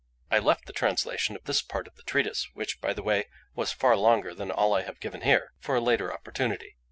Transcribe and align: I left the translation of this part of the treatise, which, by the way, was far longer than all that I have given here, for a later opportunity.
I 0.31 0.39
left 0.39 0.65
the 0.65 0.73
translation 0.73 1.35
of 1.35 1.43
this 1.43 1.61
part 1.61 1.85
of 1.85 1.93
the 1.93 2.01
treatise, 2.01 2.49
which, 2.55 2.81
by 2.81 2.91
the 2.91 3.03
way, 3.03 3.25
was 3.53 3.71
far 3.71 3.95
longer 3.95 4.33
than 4.33 4.49
all 4.49 4.73
that 4.73 4.81
I 4.81 4.85
have 4.87 4.99
given 4.99 5.21
here, 5.21 5.53
for 5.59 5.75
a 5.75 5.79
later 5.79 6.11
opportunity. 6.11 6.75